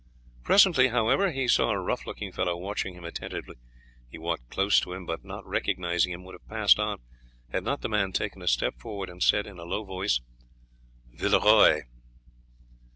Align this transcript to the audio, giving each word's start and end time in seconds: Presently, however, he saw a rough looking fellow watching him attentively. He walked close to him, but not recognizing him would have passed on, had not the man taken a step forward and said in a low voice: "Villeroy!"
Presently, 0.41 0.87
however, 0.87 1.31
he 1.31 1.47
saw 1.47 1.69
a 1.69 1.79
rough 1.79 2.07
looking 2.07 2.31
fellow 2.31 2.57
watching 2.57 2.95
him 2.95 3.05
attentively. 3.05 3.57
He 4.09 4.17
walked 4.17 4.49
close 4.49 4.79
to 4.79 4.93
him, 4.93 5.05
but 5.05 5.23
not 5.23 5.45
recognizing 5.45 6.11
him 6.11 6.23
would 6.23 6.33
have 6.33 6.47
passed 6.47 6.79
on, 6.79 7.01
had 7.51 7.63
not 7.63 7.81
the 7.81 7.87
man 7.89 8.11
taken 8.11 8.41
a 8.41 8.47
step 8.47 8.73
forward 8.79 9.09
and 9.09 9.21
said 9.21 9.45
in 9.45 9.59
a 9.59 9.63
low 9.63 9.83
voice: 9.83 10.19
"Villeroy!" 11.11 11.81